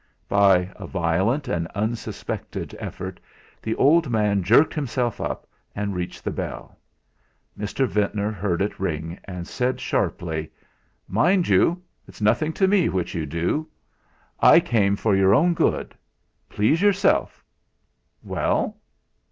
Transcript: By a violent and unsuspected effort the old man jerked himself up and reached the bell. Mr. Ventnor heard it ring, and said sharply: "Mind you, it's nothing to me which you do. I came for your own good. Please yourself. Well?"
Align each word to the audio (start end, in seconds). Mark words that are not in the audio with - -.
By 0.27 0.71
a 0.77 0.87
violent 0.87 1.47
and 1.47 1.67
unsuspected 1.75 2.75
effort 2.79 3.19
the 3.61 3.75
old 3.75 4.09
man 4.09 4.41
jerked 4.41 4.73
himself 4.73 5.21
up 5.21 5.45
and 5.75 5.93
reached 5.93 6.23
the 6.23 6.31
bell. 6.31 6.75
Mr. 7.55 7.85
Ventnor 7.87 8.31
heard 8.31 8.63
it 8.63 8.79
ring, 8.79 9.19
and 9.25 9.45
said 9.47 9.79
sharply: 9.79 10.51
"Mind 11.07 11.47
you, 11.47 11.83
it's 12.07 12.19
nothing 12.19 12.51
to 12.53 12.67
me 12.67 12.89
which 12.89 13.13
you 13.13 13.27
do. 13.27 13.67
I 14.39 14.59
came 14.59 14.95
for 14.95 15.15
your 15.15 15.35
own 15.35 15.53
good. 15.53 15.93
Please 16.49 16.81
yourself. 16.81 17.45
Well?" 18.23 18.77